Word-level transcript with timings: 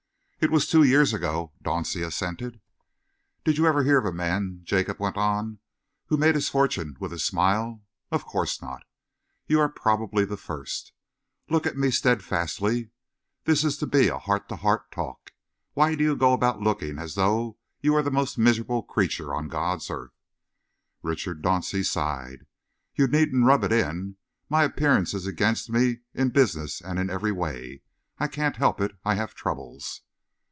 "It 0.43 0.49
was 0.49 0.65
two 0.65 0.81
years 0.81 1.13
ago," 1.13 1.51
Dauncey 1.63 2.01
assented. 2.03 2.59
"Did 3.45 3.59
you 3.59 3.67
ever 3.67 3.83
hear 3.83 3.99
of 3.99 4.07
a 4.07 4.11
man," 4.11 4.61
Jacob 4.63 4.99
went 4.99 5.15
on, 5.15 5.59
"who 6.07 6.17
made 6.17 6.33
his 6.33 6.49
fortune 6.49 6.97
with 6.99 7.13
a 7.13 7.19
smile? 7.19 7.83
Of 8.11 8.25
course 8.25 8.59
not. 8.59 8.81
You 9.45 9.59
are 9.59 9.69
probably 9.69 10.25
the 10.25 10.37
first. 10.37 10.93
Look 11.47 11.67
at 11.67 11.77
me 11.77 11.91
steadfastly. 11.91 12.89
This 13.43 13.63
is 13.63 13.77
to 13.77 13.85
be 13.85 14.07
a 14.07 14.17
heart 14.17 14.49
to 14.49 14.55
heart 14.55 14.89
talk. 14.89 15.31
Why 15.75 15.93
do 15.93 16.03
you 16.03 16.15
go 16.15 16.33
about 16.33 16.59
looking 16.59 16.97
as 16.97 17.13
though 17.13 17.59
you 17.79 17.93
were 17.93 18.01
the 18.01 18.09
most 18.09 18.39
miserable 18.39 18.81
creature 18.81 19.35
on 19.35 19.47
God's 19.47 19.91
earth?" 19.91 20.23
Richard 21.03 21.43
Dauncey 21.43 21.83
sighed. 21.85 22.47
"You 22.95 23.05
needn't 23.07 23.45
rub 23.45 23.63
it 23.63 23.71
in. 23.71 24.15
My 24.49 24.63
appearance 24.63 25.13
is 25.13 25.27
against 25.27 25.69
me 25.69 25.99
in 26.15 26.29
business 26.29 26.81
and 26.81 26.97
in 26.97 27.11
every 27.11 27.31
way. 27.31 27.83
I 28.17 28.27
can't 28.27 28.55
help 28.55 28.81
it. 28.81 28.93
I 29.05 29.13
have 29.13 29.35
troubles." 29.35 30.01